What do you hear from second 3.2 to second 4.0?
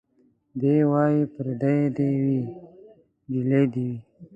نجلۍ دي وي